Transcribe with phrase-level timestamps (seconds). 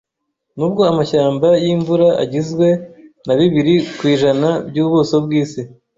[0.57, 2.67] Nubwo amashyamba yimvura agizwe
[3.25, 5.61] na bibiri ku ijana byubuso bwisi,